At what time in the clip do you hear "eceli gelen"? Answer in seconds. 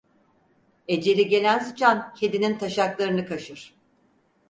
0.87-1.59